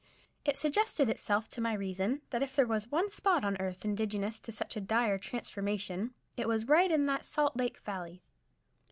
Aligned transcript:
It 0.45 0.57
suggested 0.57 1.11
itself 1.11 1.47
to 1.49 1.61
my 1.61 1.73
reason 1.75 2.23
that 2.31 2.41
if 2.41 2.55
there 2.55 2.65
was 2.65 2.87
one 2.89 3.11
spot 3.11 3.45
on 3.45 3.55
earth 3.61 3.85
indigenous 3.85 4.39
to 4.39 4.51
such 4.51 4.75
a 4.75 4.81
dire 4.81 5.19
transformation 5.19 6.15
it 6.35 6.47
was 6.47 6.65
right 6.67 6.91
in 6.91 7.05
that 7.05 7.23
Salt 7.23 7.55
Lake 7.55 7.77
valley. 7.81 8.23